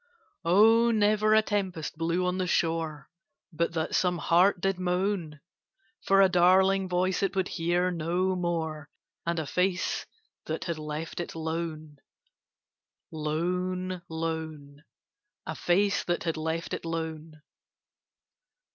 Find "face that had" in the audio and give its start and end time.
9.45-10.79, 15.53-16.35